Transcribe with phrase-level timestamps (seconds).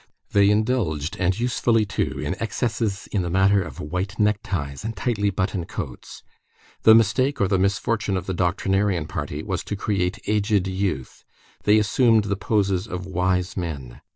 [0.31, 5.29] They indulged, and usefully too, in excesses in the matter of white neckties and tightly
[5.29, 6.23] buttoned coats.
[6.81, 11.23] The mistake or the misfortune of the doctrinarian party was to create aged youth.
[11.65, 14.01] They assumed the poses of wise men.